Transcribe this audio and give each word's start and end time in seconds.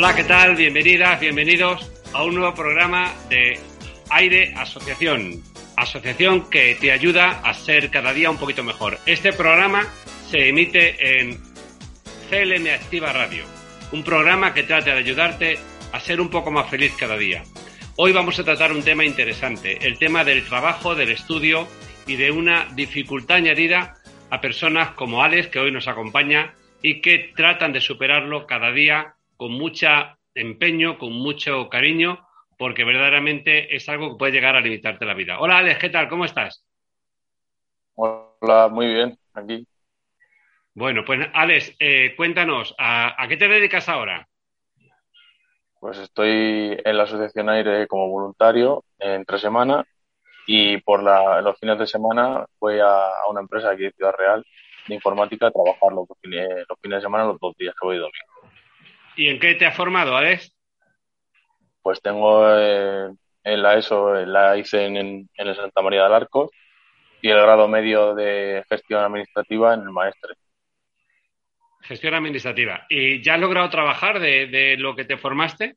Hola, 0.00 0.14
¿qué 0.14 0.22
tal? 0.22 0.54
Bienvenidas, 0.54 1.18
bienvenidos 1.18 1.90
a 2.12 2.22
un 2.22 2.36
nuevo 2.36 2.54
programa 2.54 3.12
de 3.28 3.58
Aire 4.10 4.54
Asociación. 4.56 5.42
Asociación 5.76 6.48
que 6.48 6.76
te 6.80 6.92
ayuda 6.92 7.40
a 7.42 7.52
ser 7.52 7.90
cada 7.90 8.12
día 8.12 8.30
un 8.30 8.36
poquito 8.36 8.62
mejor. 8.62 8.96
Este 9.06 9.32
programa 9.32 9.88
se 10.30 10.50
emite 10.50 11.18
en 11.18 11.36
CLM 12.30 12.72
Activa 12.72 13.12
Radio, 13.12 13.42
un 13.90 14.04
programa 14.04 14.54
que 14.54 14.62
trata 14.62 14.92
de 14.92 15.00
ayudarte 15.00 15.58
a 15.90 15.98
ser 15.98 16.20
un 16.20 16.28
poco 16.28 16.52
más 16.52 16.70
feliz 16.70 16.94
cada 16.96 17.16
día. 17.16 17.42
Hoy 17.96 18.12
vamos 18.12 18.38
a 18.38 18.44
tratar 18.44 18.70
un 18.70 18.84
tema 18.84 19.04
interesante, 19.04 19.84
el 19.84 19.98
tema 19.98 20.22
del 20.22 20.44
trabajo, 20.44 20.94
del 20.94 21.10
estudio 21.10 21.66
y 22.06 22.14
de 22.14 22.30
una 22.30 22.68
dificultad 22.72 23.38
añadida 23.38 23.96
a 24.30 24.40
personas 24.40 24.90
como 24.90 25.24
Alex, 25.24 25.48
que 25.48 25.58
hoy 25.58 25.72
nos 25.72 25.88
acompaña 25.88 26.54
y 26.82 27.00
que 27.00 27.32
tratan 27.34 27.72
de 27.72 27.80
superarlo 27.80 28.46
cada 28.46 28.70
día 28.70 29.16
con 29.38 29.52
mucho 29.52 29.86
empeño, 30.34 30.98
con 30.98 31.12
mucho 31.12 31.68
cariño, 31.68 32.28
porque 32.58 32.84
verdaderamente 32.84 33.74
es 33.74 33.88
algo 33.88 34.10
que 34.10 34.18
puede 34.18 34.32
llegar 34.32 34.56
a 34.56 34.60
limitarte 34.60 35.06
la 35.06 35.14
vida. 35.14 35.38
Hola 35.38 35.58
Alex, 35.58 35.78
¿qué 35.78 35.90
tal? 35.90 36.08
¿Cómo 36.08 36.24
estás? 36.24 36.66
Hola, 37.94 38.68
muy 38.68 38.92
bien, 38.92 39.16
aquí. 39.32 39.64
Bueno, 40.74 41.04
pues 41.06 41.28
Alex, 41.32 41.74
eh, 41.78 42.14
cuéntanos, 42.16 42.74
¿a, 42.78 43.24
qué 43.28 43.36
te 43.36 43.46
dedicas 43.46 43.88
ahora? 43.88 44.28
Pues 45.80 45.98
estoy 45.98 46.76
en 46.84 46.96
la 46.96 47.04
Asociación 47.04 47.48
Aire 47.48 47.86
como 47.86 48.08
voluntario 48.08 48.84
entre 48.98 49.38
semana 49.38 49.84
y 50.48 50.78
por 50.78 51.00
los 51.44 51.58
fines 51.60 51.78
de 51.78 51.86
semana 51.86 52.44
voy 52.58 52.80
a, 52.80 53.08
una 53.30 53.40
empresa 53.40 53.70
aquí 53.70 53.84
de 53.84 53.92
Ciudad 53.92 54.14
Real 54.18 54.44
de 54.88 54.94
informática 54.96 55.46
a 55.46 55.50
trabajar 55.52 55.92
los, 55.92 56.08
fines, 56.20 56.48
los 56.68 56.78
fines 56.80 56.98
de 56.98 57.02
semana, 57.02 57.24
los 57.26 57.38
dos 57.38 57.56
días 57.56 57.74
que 57.80 57.86
voy 57.86 57.98
domingo. 57.98 58.37
¿Y 59.18 59.26
en 59.26 59.40
qué 59.40 59.56
te 59.56 59.66
has 59.66 59.76
formado, 59.76 60.16
Alex? 60.16 60.54
Pues 61.82 62.00
tengo 62.00 62.48
eh, 62.56 63.10
en 63.42 63.62
la 63.62 63.74
ESO, 63.74 64.14
la 64.14 64.56
hice 64.56 64.86
en, 64.86 64.96
en, 64.96 65.28
el 65.34 65.56
Santa 65.56 65.82
María 65.82 66.04
del 66.04 66.12
Arco 66.12 66.48
y 67.20 67.28
el 67.28 67.42
grado 67.42 67.66
medio 67.66 68.14
de 68.14 68.62
gestión 68.68 69.02
administrativa 69.02 69.74
en 69.74 69.80
el 69.80 69.90
Maestre. 69.90 70.34
Gestión 71.80 72.14
administrativa. 72.14 72.86
¿Y 72.88 73.20
ya 73.20 73.34
has 73.34 73.40
logrado 73.40 73.68
trabajar 73.70 74.20
de, 74.20 74.76
lo 74.78 74.94
que 74.94 75.04
te 75.04 75.16
formaste? 75.16 75.74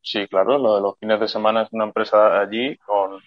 Sí, 0.00 0.26
claro, 0.26 0.56
lo 0.56 0.76
de 0.76 0.80
los 0.80 0.98
fines 0.98 1.20
de 1.20 1.28
semana 1.28 1.64
es 1.64 1.68
una 1.72 1.84
empresa 1.84 2.40
allí 2.40 2.78
con 2.78 3.20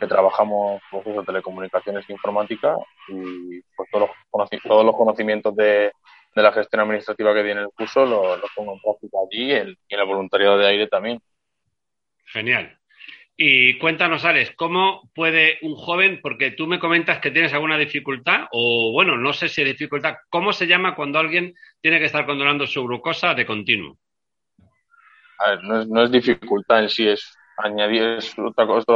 que 0.00 0.06
trabajamos 0.06 0.80
pues, 0.90 1.04
telecomunicaciones 1.26 2.08
e 2.08 2.12
informática 2.12 2.74
y 3.08 3.60
pues, 3.76 3.90
todos, 3.90 4.08
los, 4.32 4.62
todos 4.62 4.84
los 4.84 4.96
conocimientos 4.96 5.54
de, 5.56 5.92
de 6.36 6.42
la 6.42 6.52
gestión 6.52 6.82
administrativa 6.82 7.34
que 7.34 7.42
tiene 7.42 7.62
el 7.62 7.70
curso 7.74 8.04
lo, 8.04 8.38
pongo 8.54 8.74
en 8.74 8.80
práctica 8.80 9.16
allí 9.24 9.44
y 9.46 9.52
en, 9.52 9.76
el 9.88 10.04
voluntariado 10.04 10.58
de 10.58 10.66
aire 10.66 10.86
también. 10.86 11.18
Genial. 12.26 12.78
Y 13.38 13.78
cuéntanos, 13.78 14.24
Alex, 14.24 14.52
¿cómo 14.54 15.10
puede 15.14 15.58
un 15.62 15.74
joven, 15.74 16.20
porque 16.22 16.50
tú 16.50 16.66
me 16.66 16.78
comentas 16.78 17.20
que 17.20 17.30
tienes 17.30 17.54
alguna 17.54 17.78
dificultad, 17.78 18.48
o 18.52 18.92
bueno, 18.92 19.16
no 19.16 19.32
sé 19.32 19.48
si 19.48 19.64
dificultad, 19.64 20.16
¿cómo 20.28 20.52
se 20.52 20.66
llama 20.66 20.94
cuando 20.94 21.18
alguien 21.18 21.54
tiene 21.80 21.98
que 21.98 22.06
estar 22.06 22.26
controlando 22.26 22.66
su 22.66 22.84
glucosa 22.84 23.34
de 23.34 23.46
continuo? 23.46 23.96
A 25.38 25.50
ver, 25.50 25.64
no 25.64 25.80
es, 25.80 25.88
no 25.88 26.02
es 26.02 26.10
dificultad 26.10 26.82
en 26.82 26.90
sí, 26.90 27.08
es 27.08 27.34
añadir, 27.56 28.02
es 28.18 28.38
otra 28.38 28.66
cosa, 28.66 28.92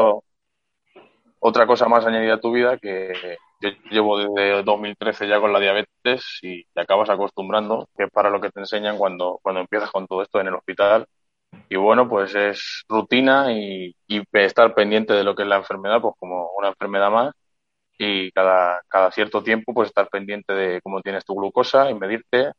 otra 1.38 1.66
cosa 1.66 1.88
más 1.88 2.04
añadida 2.04 2.34
a 2.34 2.40
tu 2.40 2.52
vida 2.52 2.76
que, 2.76 3.38
yo 3.60 3.70
llevo 3.90 4.18
desde 4.18 4.62
2013 4.62 5.28
ya 5.28 5.40
con 5.40 5.52
la 5.52 5.60
diabetes 5.60 6.38
y 6.42 6.64
te 6.64 6.80
acabas 6.80 7.10
acostumbrando, 7.10 7.88
que 7.96 8.04
es 8.04 8.10
para 8.10 8.30
lo 8.30 8.40
que 8.40 8.50
te 8.50 8.60
enseñan 8.60 8.96
cuando, 8.96 9.38
cuando 9.42 9.60
empiezas 9.60 9.90
con 9.90 10.06
todo 10.06 10.22
esto 10.22 10.40
en 10.40 10.48
el 10.48 10.54
hospital. 10.54 11.06
Y 11.68 11.76
bueno, 11.76 12.08
pues 12.08 12.34
es 12.34 12.84
rutina 12.88 13.52
y, 13.52 13.94
estar 14.32 14.74
pendiente 14.74 15.12
de 15.14 15.24
lo 15.24 15.34
que 15.34 15.42
es 15.42 15.48
la 15.48 15.56
enfermedad, 15.56 16.00
pues 16.00 16.14
como 16.18 16.50
una 16.56 16.68
enfermedad 16.68 17.10
más. 17.10 17.34
Y 17.98 18.30
cada, 18.32 18.82
cada 18.88 19.10
cierto 19.12 19.42
tiempo, 19.42 19.74
pues 19.74 19.88
estar 19.88 20.08
pendiente 20.08 20.54
de 20.54 20.80
cómo 20.82 21.02
tienes 21.02 21.24
tu 21.24 21.34
glucosa 21.34 21.90
y 21.90 21.94
medirte. 21.94 22.52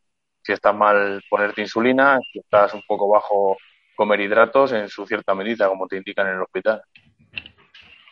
Si 0.44 0.52
estás 0.54 0.76
mal, 0.76 1.22
ponerte 1.30 1.62
insulina. 1.62 2.20
Si 2.32 2.40
estás 2.40 2.74
un 2.74 2.84
poco 2.88 3.10
bajo, 3.10 3.58
comer 3.96 4.22
hidratos 4.22 4.72
en 4.74 4.88
su 4.90 5.06
cierta 5.08 5.34
medida, 5.36 5.68
como 5.68 5.88
te 5.88 5.98
indican 5.98 6.28
en 6.28 6.36
el 6.36 6.42
hospital. 6.42 6.82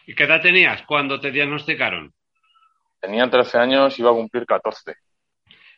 ¿Y 0.08 0.16
qué 0.16 0.24
edad 0.24 0.42
tenías 0.42 0.82
cuando 0.84 1.20
te 1.20 1.32
diagnosticaron? 1.32 2.14
Tenía 3.00 3.30
13 3.30 3.58
años, 3.58 3.98
iba 4.00 4.12
a 4.12 4.14
cumplir 4.14 4.46
14. 4.46 4.96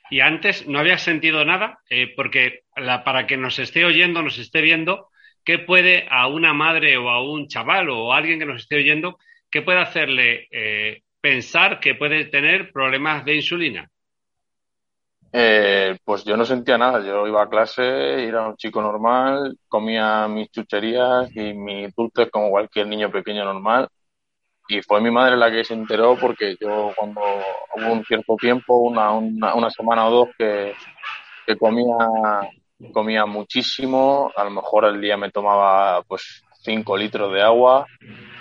¿Y 0.09 0.19
antes 0.19 0.67
no 0.67 0.79
habías 0.79 1.01
sentido 1.01 1.45
nada? 1.45 1.79
Eh, 1.89 2.13
porque 2.15 2.63
la, 2.75 3.03
para 3.03 3.27
que 3.27 3.37
nos 3.37 3.59
esté 3.59 3.85
oyendo, 3.85 4.21
nos 4.21 4.37
esté 4.39 4.61
viendo, 4.61 5.09
¿qué 5.45 5.59
puede 5.59 6.07
a 6.09 6.27
una 6.27 6.53
madre 6.53 6.97
o 6.97 7.09
a 7.09 7.23
un 7.23 7.47
chaval 7.47 7.89
o 7.89 8.11
a 8.11 8.17
alguien 8.17 8.39
que 8.39 8.45
nos 8.45 8.63
esté 8.63 8.75
oyendo, 8.75 9.17
qué 9.49 9.61
puede 9.61 9.79
hacerle 9.79 10.47
eh, 10.51 11.03
pensar 11.21 11.79
que 11.79 11.95
puede 11.95 12.25
tener 12.25 12.71
problemas 12.73 13.23
de 13.23 13.35
insulina? 13.35 13.89
Eh, 15.31 15.97
pues 16.03 16.25
yo 16.25 16.35
no 16.35 16.43
sentía 16.43 16.77
nada. 16.77 17.05
Yo 17.05 17.25
iba 17.25 17.43
a 17.43 17.49
clase, 17.49 18.27
era 18.27 18.49
un 18.49 18.57
chico 18.57 18.81
normal, 18.81 19.57
comía 19.69 20.27
mis 20.27 20.51
chucherías 20.51 21.33
y 21.33 21.53
mis 21.53 21.95
dulces 21.95 22.29
como 22.29 22.49
cualquier 22.49 22.87
niño 22.87 23.09
pequeño 23.09 23.45
normal 23.45 23.87
y 24.67 24.81
fue 24.81 25.01
mi 25.01 25.11
madre 25.11 25.37
la 25.37 25.51
que 25.51 25.63
se 25.63 25.73
enteró 25.73 26.17
porque 26.17 26.55
yo 26.59 26.93
cuando 26.95 27.21
hubo 27.75 27.93
un 27.93 28.03
cierto 28.05 28.35
tiempo, 28.35 28.77
una, 28.77 29.11
una, 29.11 29.55
una 29.55 29.69
semana 29.69 30.07
o 30.07 30.11
dos 30.11 30.29
que, 30.37 30.73
que, 31.45 31.57
comía, 31.57 31.95
comía 32.93 33.25
muchísimo, 33.25 34.31
a 34.35 34.43
lo 34.43 34.51
mejor 34.51 34.85
al 34.85 35.01
día 35.01 35.17
me 35.17 35.31
tomaba 35.31 36.03
pues 36.03 36.43
5 36.63 36.95
litros 36.97 37.33
de 37.33 37.41
agua, 37.41 37.85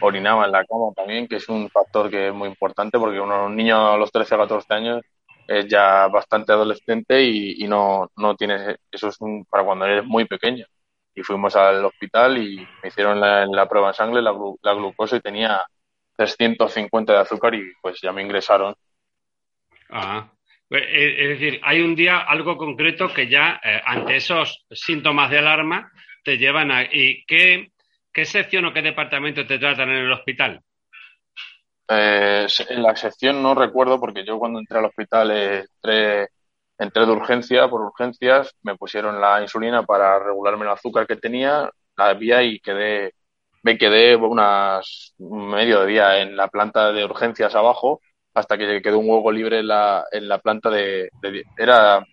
orinaba 0.01 0.45
en 0.47 0.53
la 0.53 0.65
cama 0.65 0.93
también, 0.95 1.27
que 1.27 1.37
es 1.37 1.49
un 1.49 1.69
factor 1.71 2.11
que 2.11 2.29
es 2.29 2.35
muy 2.35 2.49
importante 2.49 2.99
porque 2.99 3.21
uno, 3.21 3.47
un 3.47 3.57
niño 3.57 3.93
a 3.93 3.97
los 3.97 4.13
13 4.13 4.35
o 4.35 4.39
14 4.39 4.75
años 4.75 5.03
es 5.49 5.67
ya 5.67 6.07
bastante 6.09 6.53
adolescente 6.53 7.23
y, 7.23 7.65
y 7.65 7.67
no, 7.69 8.09
no 8.17 8.37
tienes, 8.37 8.77
eso 8.91 9.09
es 9.09 9.21
un, 9.21 9.45
para 9.47 9.65
cuando 9.65 9.85
eres 9.87 10.05
muy 10.05 10.25
pequeño. 10.27 10.65
Y 11.15 11.23
fuimos 11.23 11.57
al 11.57 11.85
hospital 11.85 12.39
y 12.39 12.59
me 12.83 12.89
hicieron 12.89 13.21
la, 13.21 13.45
la 13.47 13.69
prueba 13.69 13.89
en 13.89 13.95
sangre, 13.95 14.23
la, 14.23 14.33
la 14.63 14.75
glucosa 14.75 15.17
y 15.17 15.21
tenía 15.21 15.61
350 16.27 17.13
de 17.15 17.19
azúcar 17.19 17.55
y 17.55 17.73
pues 17.81 17.99
ya 18.03 18.13
me 18.13 18.23
ingresaron. 18.23 18.75
Ah, 19.89 20.31
es 20.69 21.29
decir, 21.31 21.61
hay 21.65 21.81
un 21.81 21.97
día 21.97 22.19
algo 22.19 22.57
concreto 22.59 23.09
que 23.13 23.29
ya 23.29 23.61
eh, 23.65 23.81
ante 23.85 24.17
esos 24.17 24.67
síntomas 24.71 25.31
de 25.31 25.39
alarma 25.39 25.91
te 26.23 26.37
llevan 26.37 26.71
a... 26.71 26.83
¿Y 26.83 27.25
qué, 27.25 27.73
qué 28.13 28.25
sección 28.27 28.67
o 28.67 28.73
qué 28.73 28.83
departamento 28.83 29.47
te 29.47 29.59
tratan 29.59 29.89
en 29.89 30.05
el 30.05 30.13
hospital? 30.13 30.61
Eh, 31.89 32.47
en 32.69 32.83
la 32.83 32.95
sección 32.95 33.43
no 33.43 33.55
recuerdo 33.55 33.99
porque 33.99 34.25
yo 34.25 34.39
cuando 34.39 34.61
entré 34.61 34.79
al 34.79 34.85
hospital 34.85 35.31
entré, 35.31 36.29
entré 36.79 37.07
de 37.07 37.13
urgencia, 37.13 37.69
por 37.69 37.81
urgencias, 37.81 38.55
me 38.63 38.77
pusieron 38.77 39.21
la 39.21 39.41
insulina 39.41 39.83
para 39.85 40.19
regularme 40.19 40.67
el 40.67 40.73
azúcar 40.73 41.07
que 41.07 41.17
tenía, 41.17 41.69
la 41.97 42.13
vía 42.13 42.43
y 42.43 42.61
quedé 42.61 43.15
me 43.63 43.79
quedé 43.79 44.17
unas 44.17 45.15
medio 45.19 45.85
día 45.87 46.21
en 46.21 46.37
la 46.37 46.49
planta 46.49 46.93
de 46.93 47.05
urgencias 47.05 47.55
abajo 47.55 48.01
hasta 48.35 48.57
que 48.57 48.81
quedó 48.83 48.99
un 48.99 49.11
hueco 49.11 49.33
libre 49.33 49.61
en 49.61 49.69
la, 49.69 50.05
en 50.13 50.29
la 50.29 50.39
planta 50.39 50.71
de, 50.71 51.11
era 51.57 52.05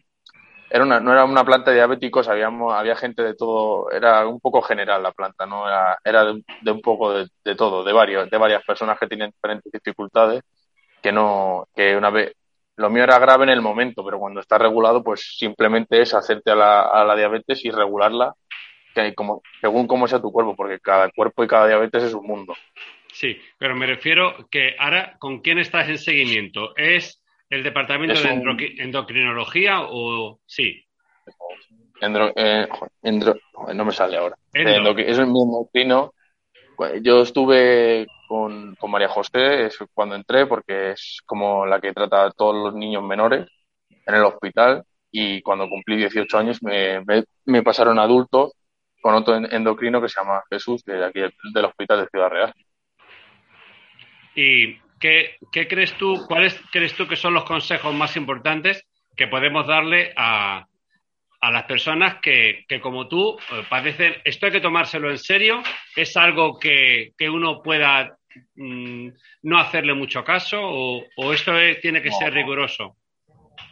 era 0.69 0.83
una, 0.83 0.99
no 0.99 1.13
era 1.13 1.23
una 1.23 1.45
planta 1.45 1.71
de 1.71 1.77
diabéticos, 1.77 2.27
habíamos, 2.27 2.73
había 2.73 2.95
gente 2.95 3.23
de 3.23 3.35
todo, 3.35 3.89
era 3.91 4.27
un 4.27 4.39
poco 4.39 4.61
general 4.61 5.01
la 5.01 5.11
planta, 5.13 5.45
no 5.45 5.67
era, 5.67 5.97
era 6.03 6.25
de, 6.25 6.71
un 6.71 6.81
poco 6.81 7.13
de, 7.13 7.27
de, 7.44 7.55
todo, 7.55 7.83
de 7.83 7.94
varios, 7.94 8.29
de 8.29 8.38
varias 8.38 8.63
personas 8.65 8.99
que 8.99 9.07
tienen 9.07 9.31
diferentes 9.31 9.71
dificultades, 9.71 10.41
que 11.01 11.11
no, 11.11 11.67
que 11.73 11.95
una 11.95 12.09
vez, 12.09 12.33
lo 12.75 12.89
mío 12.89 13.03
era 13.03 13.17
grave 13.19 13.45
en 13.45 13.51
el 13.51 13.61
momento, 13.61 14.03
pero 14.03 14.19
cuando 14.19 14.41
está 14.41 14.57
regulado, 14.57 15.03
pues 15.03 15.38
simplemente 15.38 16.01
es 16.01 16.13
hacerte 16.13 16.51
a 16.51 16.55
la, 16.55 16.81
a 16.81 17.05
la 17.05 17.15
diabetes 17.15 17.63
y 17.65 17.71
regularla 17.71 18.33
como, 19.15 19.41
según 19.61 19.88
cómo 19.88 20.07
sea 20.07 20.21
tu 20.21 20.31
cuerpo, 20.31 20.55
porque 20.55 20.79
cada 20.79 21.09
cuerpo 21.09 21.44
y 21.44 21.47
cada 21.47 21.67
diabetes 21.67 22.03
es 22.03 22.13
un 22.13 22.25
mundo. 22.25 22.55
Sí, 23.13 23.39
pero 23.57 23.75
me 23.75 23.85
refiero 23.85 24.47
que 24.49 24.75
ahora, 24.77 25.15
¿con 25.19 25.39
quién 25.39 25.59
estás 25.59 25.89
en 25.89 25.97
seguimiento? 25.97 26.75
¿Es 26.75 27.23
el 27.49 27.63
departamento 27.63 28.21
de 28.21 28.75
endocrinología 28.77 29.81
o 29.81 30.39
sí? 30.45 30.83
Eh, 32.35 32.67
no 33.73 33.85
me 33.85 33.91
sale 33.91 34.17
ahora. 34.17 34.35
es 34.53 35.17
mi 35.19 35.41
endocrino. 35.41 36.13
Yo 37.01 37.21
estuve 37.21 38.05
con, 38.27 38.75
con, 38.75 38.91
María 38.91 39.09
José 39.09 39.65
es 39.65 39.77
cuando 39.94 40.15
entré, 40.15 40.45
porque 40.45 40.91
es 40.91 41.21
como 41.25 41.65
la 41.65 41.79
que 41.81 41.94
trata 41.94 42.25
a 42.25 42.31
todos 42.31 42.55
los 42.55 42.75
niños 42.75 43.03
menores 43.03 43.47
en 44.05 44.15
el 44.15 44.23
hospital. 44.23 44.83
Y 45.11 45.41
cuando 45.41 45.69
cumplí 45.69 45.97
18 45.97 46.38
años 46.38 46.61
me, 46.61 47.03
me, 47.45 47.63
pasaron 47.63 47.97
adultos 47.97 48.51
con 49.07 49.15
otro 49.15 49.38
endocrino 49.38 50.01
que 50.01 50.09
se 50.09 50.19
llama 50.19 50.44
Jesús, 50.50 50.83
de 50.83 51.06
aquí 51.06 51.21
del 51.21 51.63
hospital 51.63 52.01
de 52.01 52.09
Ciudad 52.09 52.30
Real. 52.30 52.54
¿Y 54.36 54.77
qué, 55.00 55.38
qué 55.50 55.65
crees 55.65 55.94
tú, 55.94 56.25
cuáles 56.27 56.59
crees 56.74 56.94
tú 56.94 57.07
que 57.07 57.15
son 57.15 57.33
los 57.33 57.45
consejos 57.45 57.95
más 57.95 58.18
importantes 58.18 58.86
que 59.15 59.27
podemos 59.27 59.65
darle 59.65 60.12
a, 60.18 60.68
a 61.39 61.51
las 61.51 61.63
personas 61.63 62.18
que, 62.21 62.65
que, 62.68 62.81
como 62.81 63.07
tú 63.07 63.39
eh, 63.50 63.63
padecen, 63.69 64.18
esto 64.25 64.48
hay 64.48 64.51
que 64.51 64.59
tomárselo 64.59 65.09
en 65.09 65.19
serio, 65.19 65.63
es 65.95 66.18
algo 66.18 66.59
que, 66.59 67.13
que 67.18 67.30
uno 67.30 67.63
pueda 67.63 68.18
mm, 68.56 69.07
no 69.44 69.57
hacerle 69.57 69.94
mucho 69.94 70.21
caso 70.25 70.59
o, 70.62 71.06
o 71.15 71.31
esto 71.31 71.54
tiene 71.81 72.01
que 72.01 72.12
ser 72.12 72.33
riguroso. 72.33 72.98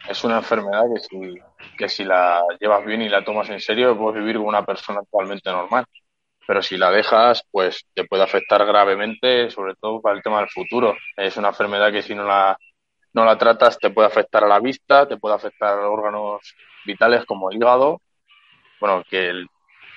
Es 0.10 0.24
una 0.24 0.38
enfermedad 0.38 0.84
que 0.94 1.00
si, 1.00 1.36
que 1.78 1.90
si 1.90 2.04
la 2.04 2.44
llevas 2.60 2.86
bien 2.86 3.02
y 3.02 3.10
la 3.10 3.24
tomas 3.24 3.50
en 3.50 3.60
serio 3.60 3.98
puedes 3.98 4.20
vivir 4.20 4.38
como 4.38 4.50
una 4.50 4.66
persona 4.66 5.00
actualmente 5.00 5.52
normal 5.52 5.86
pero 6.46 6.62
si 6.62 6.78
la 6.78 6.92
dejas, 6.92 7.44
pues 7.52 7.86
te 7.94 8.06
puede 8.06 8.24
afectar 8.24 8.66
gravemente, 8.66 9.50
sobre 9.50 9.76
todo 9.76 10.02
para 10.02 10.16
el 10.16 10.24
tema 10.24 10.40
del 10.40 10.50
futuro. 10.50 10.96
Es 11.18 11.38
una 11.38 11.50
enfermedad 11.50 11.92
que 11.92 12.04
si 12.04 12.14
no 12.14 12.24
la, 12.24 12.58
no 13.14 13.26
la 13.26 13.38
tratas 13.38 13.80
te 13.80 13.90
puede 13.90 14.08
afectar 14.08 14.44
a 14.44 14.48
la 14.48 14.60
vista, 14.60 15.08
te 15.08 15.18
puede 15.18 15.36
afectar 15.36 15.80
a 15.80 15.90
órganos 15.90 16.42
vitales 16.86 17.26
como 17.26 17.50
el 17.50 17.58
hígado. 17.58 18.02
Bueno, 18.80 19.04
que 19.10 19.46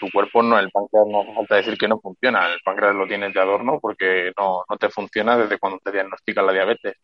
tu 0.00 0.11
cuerpo 0.11 0.43
no, 0.43 0.58
el 0.58 0.70
páncreas 0.70 1.06
no 1.06 1.35
falta 1.35 1.56
decir 1.56 1.76
que 1.76 1.88
no 1.88 2.00
funciona, 2.00 2.46
el 2.46 2.61
páncreas 2.64 2.94
lo 2.94 3.06
tienes 3.06 3.35
de 3.35 3.40
adorno 3.40 3.79
porque 3.81 4.32
no, 4.38 4.64
no 4.69 4.76
te 4.79 4.88
funciona 4.88 5.37
desde 5.37 5.58
cuando 5.58 5.79
te 5.81 5.93
diagnostican 5.93 6.46
la 6.46 6.52
diabetes. 6.52 6.94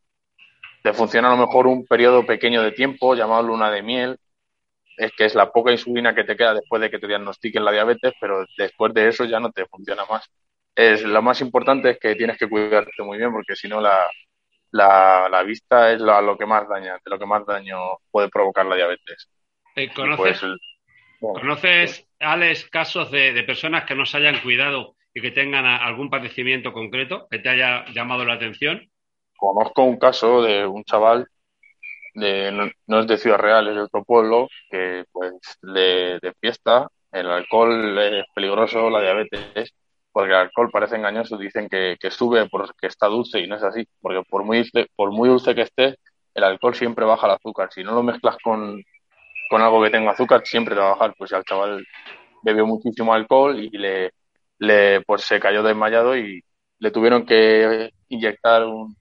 Te 0.84 0.92
funciona 0.92 1.28
a 1.28 1.30
lo 1.34 1.46
mejor 1.46 1.66
un 1.66 1.86
periodo 1.86 2.26
pequeño 2.26 2.62
de 2.62 2.72
tiempo 2.72 3.14
llamado 3.14 3.42
luna 3.42 3.70
de 3.70 3.80
miel, 3.80 4.18
es 4.98 5.12
que 5.16 5.24
es 5.24 5.34
la 5.34 5.50
poca 5.50 5.72
insulina 5.72 6.14
que 6.14 6.24
te 6.24 6.36
queda 6.36 6.52
después 6.52 6.82
de 6.82 6.90
que 6.90 6.98
te 6.98 7.06
diagnostiquen 7.06 7.64
la 7.64 7.72
diabetes, 7.72 8.12
pero 8.20 8.44
después 8.58 8.92
de 8.92 9.08
eso 9.08 9.24
ya 9.24 9.40
no 9.40 9.50
te 9.50 9.64
funciona 9.64 10.04
más. 10.04 10.30
Es, 10.76 11.02
lo 11.02 11.22
más 11.22 11.40
importante 11.40 11.88
es 11.88 11.98
que 11.98 12.14
tienes 12.16 12.36
que 12.36 12.50
cuidarte 12.50 13.02
muy 13.02 13.16
bien 13.16 13.32
porque 13.32 13.56
si 13.56 13.66
no 13.66 13.80
la, 13.80 14.06
la, 14.72 15.42
vista 15.42 15.90
es 15.90 16.02
lo, 16.02 16.36
que 16.36 16.44
más 16.44 16.68
daña, 16.68 16.98
de 17.02 17.10
lo 17.10 17.18
que 17.18 17.24
más 17.24 17.46
daño 17.46 17.78
puede 18.10 18.28
provocar 18.28 18.66
la 18.66 18.76
diabetes. 18.76 19.30
Eh, 19.76 19.88
¿Conoces, 19.90 20.42
¿conoces 21.18 22.06
Alex, 22.20 22.68
casos 22.68 23.10
de, 23.10 23.32
de, 23.32 23.42
personas 23.44 23.86
que 23.86 23.94
no 23.94 24.04
se 24.04 24.18
hayan 24.18 24.38
cuidado 24.42 24.96
y 25.14 25.22
que 25.22 25.30
tengan 25.30 25.64
algún 25.64 26.10
padecimiento 26.10 26.74
concreto 26.74 27.26
que 27.30 27.38
te 27.38 27.48
haya 27.48 27.86
llamado 27.86 28.26
la 28.26 28.34
atención? 28.34 28.90
Conozco 29.36 29.82
un 29.82 29.98
caso 29.98 30.42
de 30.42 30.66
un 30.66 30.84
chaval 30.84 31.28
de, 32.14 32.52
no, 32.86 33.00
es 33.00 33.06
de 33.06 33.18
Ciudad 33.18 33.38
Real, 33.38 33.68
es 33.68 33.74
de 33.74 33.82
otro 33.82 34.04
pueblo, 34.04 34.48
que 34.70 35.04
pues 35.12 35.34
de, 35.62 36.18
de 36.22 36.32
el 37.12 37.30
alcohol 37.30 37.98
es 37.98 38.24
peligroso, 38.34 38.90
la 38.90 39.00
diabetes, 39.00 39.74
porque 40.12 40.30
el 40.30 40.38
alcohol 40.38 40.70
parece 40.72 40.96
engañoso, 40.96 41.36
dicen 41.36 41.68
que, 41.68 41.96
que 42.00 42.10
sube 42.10 42.48
porque 42.48 42.86
está 42.86 43.06
dulce 43.06 43.40
y 43.40 43.46
no 43.46 43.56
es 43.56 43.62
así, 43.62 43.86
porque 44.00 44.22
por 44.28 44.44
muy, 44.44 44.68
por 44.96 45.12
muy 45.12 45.28
dulce 45.28 45.54
que 45.54 45.62
esté, 45.62 45.96
el 46.34 46.44
alcohol 46.44 46.74
siempre 46.74 47.04
baja 47.04 47.26
el 47.26 47.34
azúcar. 47.34 47.68
Si 47.72 47.84
no 47.84 47.92
lo 47.94 48.02
mezclas 48.02 48.36
con, 48.42 48.82
con 49.48 49.62
algo 49.62 49.82
que 49.82 49.90
tenga 49.90 50.12
azúcar, 50.12 50.42
siempre 50.44 50.74
te 50.74 50.80
va 50.80 50.88
a 50.88 50.94
bajar. 50.94 51.14
Pues 51.16 51.32
al 51.32 51.44
chaval 51.44 51.84
bebió 52.42 52.66
muchísimo 52.66 53.14
alcohol 53.14 53.58
y 53.58 53.70
le, 53.70 54.12
le 54.58 55.00
pues 55.02 55.22
se 55.22 55.38
cayó 55.38 55.62
desmayado 55.62 56.16
y 56.16 56.42
le 56.78 56.90
tuvieron 56.90 57.24
que 57.24 57.90
inyectar 58.08 58.64
un, 58.64 58.96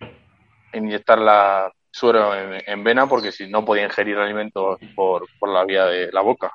inyectar 0.74 1.20
la, 1.20 1.72
suero 1.94 2.34
en, 2.36 2.84
vena 2.84 3.08
porque 3.08 3.32
si 3.32 3.48
no 3.48 3.64
podía 3.64 3.84
ingerir 3.84 4.18
alimentos 4.18 4.80
por, 4.96 5.28
por 5.40 5.50
la 5.50 5.64
vía 5.64 5.86
de 5.86 6.12
la 6.12 6.22
boca. 6.22 6.52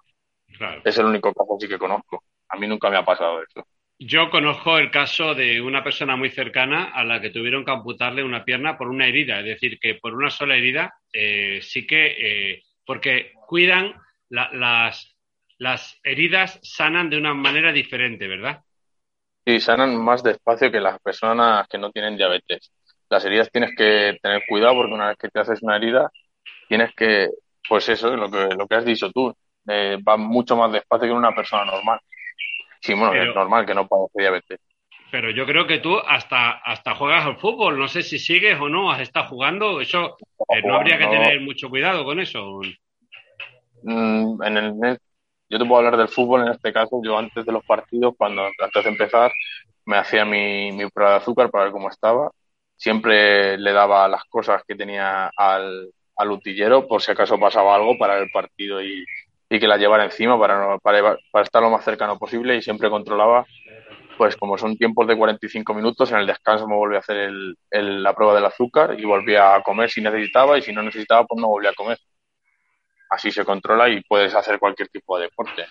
Es 0.84 0.98
el 0.98 1.06
único 1.06 1.32
caso 1.32 1.56
sí 1.60 1.68
que 1.68 1.78
conozco. 1.78 2.24
A 2.48 2.56
mí 2.56 2.66
nunca 2.66 2.90
me 2.90 2.96
ha 2.96 3.04
pasado 3.04 3.40
eso. 3.42 3.64
Yo 4.00 4.30
conozco 4.30 4.78
el 4.78 4.90
caso 4.90 5.34
de 5.34 5.60
una 5.60 5.82
persona 5.82 6.16
muy 6.16 6.30
cercana 6.30 6.90
a 6.94 7.04
la 7.04 7.20
que 7.20 7.30
tuvieron 7.30 7.64
que 7.64 7.70
amputarle 7.70 8.22
una 8.22 8.44
pierna 8.44 8.76
por 8.76 8.88
una 8.88 9.06
herida, 9.06 9.40
es 9.40 9.46
decir, 9.46 9.78
que 9.80 9.94
por 9.96 10.14
una 10.14 10.30
sola 10.30 10.56
herida 10.56 10.94
eh, 11.12 11.60
sí 11.62 11.86
que, 11.86 12.52
eh, 12.52 12.62
porque 12.84 13.32
cuidan 13.46 13.94
las, 14.28 15.16
las 15.58 15.98
heridas, 16.02 16.60
sanan 16.62 17.10
de 17.10 17.18
una 17.18 17.34
manera 17.34 17.72
diferente, 17.72 18.28
¿verdad? 18.28 18.60
Sí, 19.44 19.60
sanan 19.60 19.96
más 19.96 20.22
despacio 20.22 20.70
que 20.70 20.80
las 20.80 21.00
personas 21.00 21.66
que 21.68 21.78
no 21.78 21.90
tienen 21.90 22.16
diabetes 22.16 22.70
las 23.08 23.24
heridas 23.24 23.50
tienes 23.50 23.74
que 23.76 24.18
tener 24.22 24.42
cuidado 24.48 24.74
porque 24.74 24.92
una 24.92 25.08
vez 25.08 25.16
que 25.16 25.28
te 25.28 25.40
haces 25.40 25.62
una 25.62 25.76
herida, 25.76 26.10
tienes 26.68 26.94
que, 26.94 27.30
pues 27.68 27.88
eso, 27.88 28.14
lo 28.16 28.30
que, 28.30 28.54
lo 28.54 28.66
que 28.66 28.74
has 28.74 28.84
dicho 28.84 29.10
tú, 29.10 29.34
eh, 29.66 29.98
va 30.06 30.16
mucho 30.16 30.56
más 30.56 30.72
despacio 30.72 31.08
que 31.08 31.12
una 31.12 31.34
persona 31.34 31.64
normal. 31.64 32.00
Sí, 32.80 32.94
bueno, 32.94 33.14
es 33.14 33.34
normal 33.34 33.66
que 33.66 33.74
no 33.74 33.88
padece 33.88 34.20
diabetes. 34.20 34.60
Pero 35.10 35.30
yo 35.30 35.46
creo 35.46 35.66
que 35.66 35.78
tú 35.78 35.98
hasta, 35.98 36.50
hasta 36.50 36.94
juegas 36.94 37.24
al 37.24 37.38
fútbol, 37.38 37.78
no 37.78 37.88
sé 37.88 38.02
si 38.02 38.18
sigues 38.18 38.60
o 38.60 38.68
no, 38.68 38.90
has 38.90 39.00
estado 39.00 39.28
jugando, 39.28 39.80
eso 39.80 40.16
eh, 40.50 40.62
no 40.62 40.74
habría 40.76 40.98
que 40.98 41.06
tener 41.06 41.40
mucho 41.40 41.70
cuidado 41.70 42.04
con 42.04 42.20
eso. 42.20 42.60
Mm, 43.82 44.42
en 44.42 44.56
el, 44.58 44.98
yo 45.48 45.58
te 45.58 45.64
puedo 45.64 45.78
hablar 45.78 45.96
del 45.96 46.08
fútbol 46.08 46.42
en 46.42 46.52
este 46.52 46.74
caso, 46.74 47.00
yo 47.02 47.18
antes 47.18 47.44
de 47.44 47.52
los 47.52 47.64
partidos, 47.64 48.14
cuando 48.18 48.42
antes 48.58 48.84
de 48.84 48.90
empezar, 48.90 49.32
me 49.86 49.96
hacía 49.96 50.26
mi, 50.26 50.72
mi 50.72 50.86
prueba 50.90 51.12
de 51.12 51.18
azúcar 51.18 51.50
para 51.50 51.64
ver 51.64 51.72
cómo 51.72 51.88
estaba 51.88 52.30
siempre 52.78 53.58
le 53.58 53.72
daba 53.72 54.08
las 54.08 54.24
cosas 54.24 54.62
que 54.66 54.76
tenía 54.76 55.30
al, 55.36 55.90
al 56.16 56.30
utillero 56.30 56.86
por 56.86 57.02
si 57.02 57.10
acaso 57.10 57.38
pasaba 57.38 57.74
algo 57.74 57.98
para 57.98 58.18
el 58.18 58.30
partido 58.30 58.80
y, 58.80 59.04
y 59.50 59.58
que 59.58 59.66
la 59.66 59.76
llevara 59.76 60.04
encima 60.04 60.38
para, 60.38 60.78
para, 60.78 61.18
para, 61.30 61.44
estar 61.44 61.60
lo 61.60 61.70
más 61.70 61.84
cercano 61.84 62.18
posible 62.18 62.56
y 62.56 62.62
siempre 62.62 62.88
controlaba, 62.88 63.44
pues 64.16 64.36
como 64.36 64.56
son 64.56 64.76
tiempos 64.76 65.08
de 65.08 65.16
45 65.16 65.74
minutos, 65.74 66.12
en 66.12 66.18
el 66.18 66.26
descanso 66.26 66.68
me 66.68 66.76
volvía 66.76 66.98
a 66.98 67.00
hacer 67.00 67.16
el, 67.16 67.56
el, 67.70 68.02
la 68.02 68.14
prueba 68.14 68.34
del 68.34 68.46
azúcar 68.46 68.98
y 68.98 69.04
volvía 69.04 69.56
a 69.56 69.62
comer 69.62 69.90
si 69.90 70.00
necesitaba 70.00 70.56
y 70.56 70.62
si 70.62 70.72
no 70.72 70.82
necesitaba 70.82 71.26
pues 71.26 71.40
no 71.40 71.48
volvía 71.48 71.70
a 71.70 71.74
comer. 71.74 71.98
Así 73.10 73.32
se 73.32 73.44
controla 73.44 73.88
y 73.88 74.02
puedes 74.02 74.34
hacer 74.34 74.58
cualquier 74.60 74.88
tipo 74.88 75.18
de 75.18 75.24
deporte. 75.24 75.66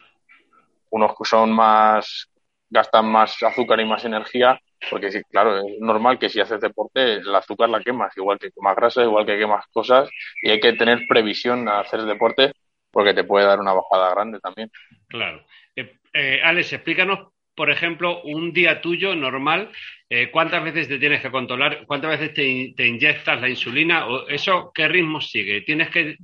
Unos 0.89 1.11
que 1.11 1.23
son 1.23 1.51
más, 1.53 2.27
gastan 2.69 3.05
más 3.05 3.41
azúcar 3.43 3.79
y 3.79 3.85
más 3.85 4.03
energía 4.03 4.59
porque 4.89 5.11
sí, 5.11 5.21
claro, 5.29 5.57
es 5.57 5.79
normal 5.79 6.19
que 6.19 6.29
si 6.29 6.39
haces 6.39 6.61
deporte 6.61 7.15
el 7.15 7.35
azúcar 7.35 7.69
la 7.69 7.81
quemas, 7.81 8.15
igual 8.17 8.39
que 8.39 8.51
quemas 8.51 8.75
grasa, 8.75 9.03
igual 9.03 9.25
que 9.25 9.37
quemas 9.37 9.65
cosas, 9.71 10.09
y 10.41 10.49
hay 10.49 10.59
que 10.59 10.73
tener 10.73 11.05
previsión 11.07 11.67
a 11.67 11.79
hacer 11.79 12.01
deporte 12.03 12.53
porque 12.91 13.13
te 13.13 13.23
puede 13.23 13.45
dar 13.45 13.59
una 13.59 13.73
bajada 13.73 14.11
grande 14.11 14.39
también. 14.39 14.71
Claro. 15.07 15.45
Eh, 15.75 15.97
eh, 16.13 16.41
Alex, 16.43 16.73
explícanos, 16.73 17.29
por 17.55 17.69
ejemplo, 17.69 18.21
un 18.23 18.53
día 18.53 18.81
tuyo 18.81 19.15
normal, 19.15 19.71
eh, 20.09 20.31
¿cuántas 20.31 20.63
veces 20.63 20.87
te 20.87 20.99
tienes 20.99 21.21
que 21.21 21.31
controlar? 21.31 21.85
¿Cuántas 21.85 22.11
veces 22.11 22.33
te, 22.33 22.73
te 22.75 22.87
inyectas 22.87 23.41
la 23.41 23.49
insulina? 23.49 24.07
¿O 24.07 24.27
¿Eso 24.27 24.71
qué 24.73 24.87
ritmo 24.87 25.21
sigue? 25.21 25.61
Tienes 25.61 25.89
que... 25.89 26.17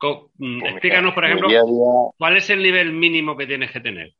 Mm, 0.00 0.60
pues 0.60 0.72
explícanos, 0.72 1.12
por 1.12 1.24
ejemplo, 1.24 1.48
¿cuál 2.16 2.36
es 2.36 2.48
el 2.50 2.62
nivel 2.62 2.92
mínimo 2.92 3.36
que 3.36 3.48
tienes 3.48 3.72
que 3.72 3.80
tener? 3.80 4.12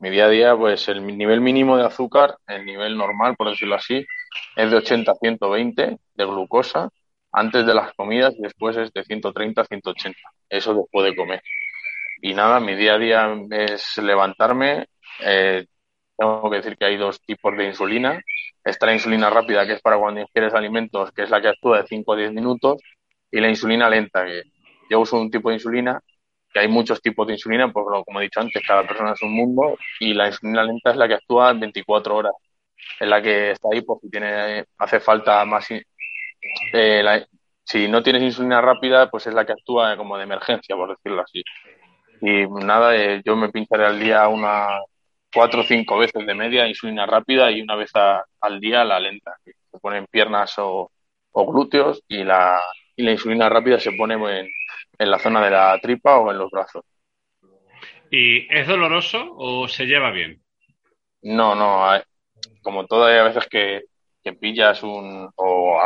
Mi 0.00 0.10
día 0.10 0.26
a 0.26 0.28
día, 0.28 0.56
pues 0.56 0.88
el 0.88 1.06
nivel 1.06 1.40
mínimo 1.40 1.76
de 1.76 1.84
azúcar, 1.84 2.36
el 2.46 2.64
nivel 2.64 2.96
normal, 2.96 3.36
por 3.36 3.50
decirlo 3.50 3.74
así, 3.74 4.06
es 4.56 4.70
de 4.70 4.76
80 4.78 5.12
a 5.12 5.14
120 5.14 5.98
de 6.14 6.24
glucosa 6.24 6.88
antes 7.32 7.66
de 7.66 7.74
las 7.74 7.92
comidas 7.94 8.34
y 8.36 8.42
después 8.42 8.76
es 8.78 8.92
de 8.92 9.04
130 9.04 9.60
a 9.60 9.64
180. 9.64 10.18
Eso 10.48 10.74
después 10.74 11.04
de 11.04 11.14
comer. 11.14 11.42
Y 12.22 12.34
nada, 12.34 12.60
mi 12.60 12.74
día 12.76 12.94
a 12.94 12.98
día 12.98 13.28
es 13.50 13.98
levantarme. 13.98 14.86
Eh, 15.20 15.66
tengo 16.16 16.50
que 16.50 16.56
decir 16.56 16.76
que 16.78 16.86
hay 16.86 16.96
dos 16.96 17.20
tipos 17.20 17.56
de 17.56 17.66
insulina. 17.66 18.22
Está 18.64 18.86
la 18.86 18.94
insulina 18.94 19.30
rápida, 19.30 19.66
que 19.66 19.74
es 19.74 19.82
para 19.82 19.98
cuando 19.98 20.20
ingieres 20.20 20.54
alimentos, 20.54 21.12
que 21.12 21.22
es 21.22 21.30
la 21.30 21.40
que 21.42 21.48
actúa 21.48 21.82
de 21.82 21.86
5 21.86 22.12
a 22.12 22.16
10 22.16 22.32
minutos, 22.32 22.82
y 23.30 23.40
la 23.40 23.48
insulina 23.48 23.88
lenta, 23.88 24.24
que 24.24 24.42
yo 24.90 25.00
uso 25.00 25.18
un 25.20 25.30
tipo 25.30 25.50
de 25.50 25.56
insulina 25.56 26.00
que 26.52 26.60
hay 26.60 26.68
muchos 26.68 27.00
tipos 27.00 27.26
de 27.26 27.34
insulina, 27.34 27.72
porque 27.72 28.02
como 28.04 28.20
he 28.20 28.24
dicho 28.24 28.40
antes, 28.40 28.62
cada 28.66 28.86
persona 28.86 29.12
es 29.12 29.22
un 29.22 29.32
mundo 29.32 29.78
y 30.00 30.14
la 30.14 30.26
insulina 30.28 30.64
lenta 30.64 30.90
es 30.90 30.96
la 30.96 31.08
que 31.08 31.14
actúa 31.14 31.52
24 31.52 32.16
horas, 32.16 32.32
es 32.98 33.08
la 33.08 33.22
que 33.22 33.52
está 33.52 33.68
ahí 33.72 33.82
porque 33.82 34.08
tiene, 34.08 34.64
hace 34.78 35.00
falta 35.00 35.44
más... 35.44 35.68
Eh, 36.72 37.26
si 37.62 37.86
no 37.86 38.02
tienes 38.02 38.22
insulina 38.22 38.60
rápida, 38.60 39.10
pues 39.10 39.26
es 39.26 39.34
la 39.34 39.46
que 39.46 39.52
actúa 39.52 39.96
como 39.96 40.16
de 40.16 40.24
emergencia, 40.24 40.74
por 40.74 40.90
decirlo 40.90 41.22
así. 41.22 41.44
Y 42.20 42.46
nada, 42.48 42.96
eh, 42.96 43.22
yo 43.24 43.36
me 43.36 43.50
pincharé 43.50 43.86
al 43.86 44.00
día 44.00 44.26
una, 44.28 44.66
cuatro 45.32 45.60
o 45.60 45.64
cinco 45.64 45.98
veces 45.98 46.26
de 46.26 46.34
media 46.34 46.66
insulina 46.66 47.06
rápida 47.06 47.50
y 47.50 47.62
una 47.62 47.76
vez 47.76 47.90
al 47.94 48.60
día 48.60 48.84
la 48.84 49.00
lenta. 49.00 49.36
Se 49.44 49.78
pone 49.78 49.98
en 49.98 50.06
piernas 50.06 50.54
o, 50.58 50.90
glúteos 51.32 52.02
y 52.08 52.24
la, 52.24 52.60
y 53.00 53.02
la 53.02 53.12
insulina 53.12 53.48
rápida 53.48 53.80
se 53.80 53.92
pone 53.92 54.14
en, 54.14 54.48
en 54.98 55.10
la 55.10 55.18
zona 55.18 55.42
de 55.42 55.50
la 55.50 55.78
tripa 55.80 56.18
o 56.18 56.30
en 56.30 56.38
los 56.38 56.50
brazos. 56.50 56.84
¿Y 58.10 58.46
es 58.54 58.66
doloroso 58.66 59.34
o 59.36 59.68
se 59.68 59.86
lleva 59.86 60.10
bien? 60.10 60.42
No, 61.22 61.54
no. 61.54 61.88
Como 62.62 62.86
todavía 62.86 63.22
a 63.22 63.28
veces 63.28 63.46
que, 63.48 63.82
pillas 64.38 64.82
un 64.84 65.28
o 65.34 65.80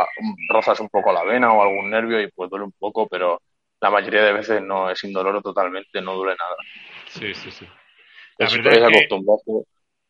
rozas 0.49 0.79
un 0.79 0.89
poco 0.89 1.11
la 1.11 1.23
vena 1.23 1.51
o 1.51 1.63
algún 1.63 1.89
nervio 1.89 2.21
y 2.21 2.29
pues 2.29 2.47
duele 2.49 2.65
un 2.65 2.73
poco, 2.77 3.07
pero 3.07 3.41
la 3.81 3.89
mayoría 3.89 4.23
de 4.23 4.33
veces 4.33 4.61
no 4.61 4.89
es 4.91 5.03
indoloro 5.03 5.41
totalmente, 5.41 5.99
no 6.01 6.13
duele 6.13 6.35
nada. 6.37 6.55
Sí, 7.07 7.33
sí, 7.33 7.49
sí. 7.49 7.65
La 8.37 8.47
verdad, 8.49 8.91
es 8.91 9.07
que, 9.07 9.65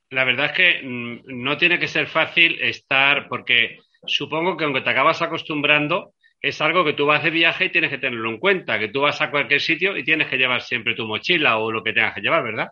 la 0.10 0.24
verdad 0.26 0.46
es 0.48 0.52
que 0.52 0.82
mm, 0.84 1.44
no 1.44 1.58
tiene 1.58 1.80
que 1.80 1.88
ser 1.88 2.08
fácil 2.08 2.60
estar, 2.62 3.30
porque 3.30 3.78
supongo 4.06 4.58
que 4.58 4.66
aunque 4.66 4.82
te 4.82 4.90
acabas 4.90 5.22
acostumbrando, 5.22 6.14
es 6.42 6.62
algo 6.62 6.86
que 6.86 6.94
tú 6.94 7.06
vas 7.06 7.24
de 7.24 7.32
viaje 7.32 7.66
y 7.66 7.72
tienes 7.72 7.90
que 7.90 7.98
tenerlo 7.98 8.30
en 8.30 8.40
cuenta, 8.40 8.78
que 8.78 8.90
tú 8.90 9.02
vas 9.02 9.20
a 9.22 9.32
cualquier 9.32 9.62
sitio 9.62 9.98
y 9.98 10.04
tienes 10.04 10.28
que 10.28 10.38
llevar 10.38 10.62
siempre 10.62 10.96
tu 10.96 11.06
mochila 11.06 11.58
o 11.58 11.72
lo 11.72 11.84
que 11.84 11.94
tengas 11.94 12.14
que 12.14 12.22
llevar, 12.22 12.44
¿verdad? 12.44 12.70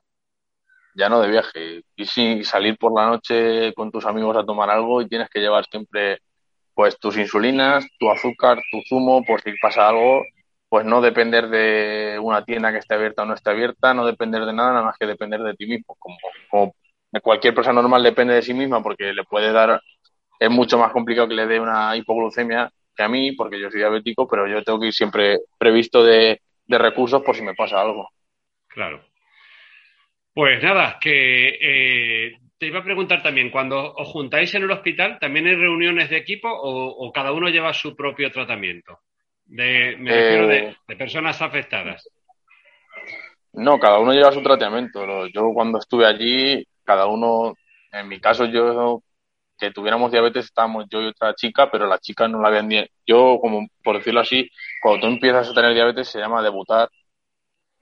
Ya 0.96 1.10
no 1.10 1.20
de 1.22 1.30
viaje, 1.30 1.82
y 1.96 2.06
sí, 2.06 2.44
salir 2.44 2.78
por 2.78 2.94
la 2.94 3.08
noche 3.08 3.74
con 3.74 3.92
tus 3.92 4.06
amigos 4.06 4.38
a 4.38 4.46
tomar 4.46 4.70
algo 4.70 5.02
y 5.02 5.08
tienes 5.08 5.28
que 5.30 5.40
llevar 5.40 5.66
siempre 5.66 6.20
pues 6.76 7.00
tus 7.00 7.18
insulinas, 7.18 7.86
tu 8.00 8.10
azúcar, 8.12 8.62
tu 8.72 8.82
zumo, 8.88 9.24
por 9.24 9.42
si 9.42 9.52
pasa 9.62 9.90
algo, 9.90 10.24
pues 10.70 10.86
no 10.86 11.02
depender 11.02 11.50
de 11.50 12.20
una 12.22 12.44
tienda 12.46 12.72
que 12.72 12.80
esté 12.80 12.96
abierta 12.96 13.24
o 13.24 13.26
no 13.26 13.34
esté 13.34 13.52
abierta, 13.52 13.94
no 13.94 14.06
depender 14.06 14.46
de 14.46 14.54
nada, 14.54 14.72
nada 14.74 14.86
más 14.86 14.98
que 14.98 15.06
depender 15.06 15.42
de 15.42 15.54
ti 15.56 15.68
mismo, 15.68 15.96
como, 16.00 16.18
como 16.50 16.76
cualquier 17.22 17.54
persona 17.54 17.82
normal 17.82 18.02
depende 18.04 18.34
de 18.34 18.42
sí 18.42 18.54
misma 18.54 18.82
porque 18.82 19.14
le 19.14 19.24
puede 19.24 19.52
dar, 19.52 19.82
es 20.40 20.50
mucho 20.50 20.78
más 20.78 20.92
complicado 20.92 21.28
que 21.28 21.36
le 21.36 21.48
dé 21.48 21.60
una 21.60 21.96
hipoglucemia 21.96 22.72
que 22.96 23.04
a 23.04 23.10
mí, 23.10 23.34
porque 23.34 23.60
yo 23.60 23.70
soy 23.70 23.80
diabético, 23.80 24.28
pero 24.28 24.48
yo 24.48 24.64
tengo 24.64 24.80
que 24.80 24.88
ir 24.88 24.94
siempre 24.94 25.40
previsto 25.58 26.04
de, 26.04 26.42
recursos 26.68 27.22
por 27.22 27.36
si 27.36 27.44
me 27.44 27.54
pasa 27.54 27.82
algo. 27.82 28.10
Claro. 28.68 29.04
Pues 30.34 30.62
nada, 30.64 30.98
que 31.00 31.50
eh, 31.62 32.38
te 32.58 32.66
iba 32.66 32.80
a 32.80 32.84
preguntar 32.84 33.22
también, 33.22 33.52
cuando 33.52 33.94
os 33.94 34.08
juntáis 34.08 34.54
en 34.56 34.64
el 34.64 34.72
hospital, 34.72 35.20
¿también 35.20 35.48
hay 35.48 35.56
reuniones 35.56 36.10
de 36.10 36.18
equipo 36.18 36.50
o, 36.50 37.12
cada 37.12 37.32
uno 37.32 37.50
lleva 37.50 37.74
su 37.74 37.96
propio 37.96 38.32
tratamiento? 38.32 39.00
De, 39.46 39.96
me 39.98 40.12
refiero 40.12 40.48
de, 40.48 40.58
eh, 40.58 40.76
de, 40.88 40.96
personas 40.96 41.42
afectadas. 41.42 42.10
No, 43.52 43.80
cada 43.80 44.00
uno 44.00 44.14
lleva 44.14 44.32
su 44.32 44.42
tratamiento. 44.42 45.28
Yo 45.28 45.52
cuando 45.54 45.78
estuve 45.78 46.08
allí, 46.08 46.66
cada 46.84 47.06
uno, 47.06 47.54
en 47.92 48.08
mi 48.08 48.20
caso 48.20 48.46
yo 48.46 49.04
que 49.64 49.72
tuviéramos 49.72 50.12
diabetes 50.12 50.46
estábamos 50.46 50.86
yo 50.90 51.02
y 51.02 51.08
otra 51.08 51.34
chica, 51.36 51.72
pero 51.72 51.88
la 51.88 51.98
chica 52.00 52.28
no 52.28 52.42
la 52.42 52.50
habían... 52.50 52.70
Yo, 53.06 53.40
como 53.42 53.68
por 53.84 53.98
decirlo 53.98 54.20
así, 54.20 54.50
cuando 54.82 55.02
tú 55.02 55.08
empiezas 55.08 55.50
a 55.50 55.54
tener 55.54 55.74
diabetes 55.74 56.10
se 56.10 56.20
llama 56.20 56.42
debutar 56.44 56.90